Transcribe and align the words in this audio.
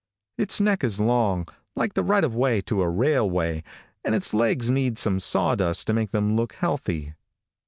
Its 0.35 0.59
neck 0.59 0.83
is 0.83 0.99
long, 0.99 1.47
like 1.75 1.93
the 1.93 2.03
right 2.03 2.23
of 2.23 2.33
way 2.33 2.59
to 2.59 2.81
a 2.81 2.89
railway, 2.89 3.61
and 4.03 4.15
its 4.15 4.33
legs 4.33 4.71
need 4.71 4.97
some 4.97 5.19
sawdust 5.19 5.85
to 5.85 5.93
make 5.93 6.09
them 6.09 6.35
look 6.35 6.53
healthy. 6.53 7.13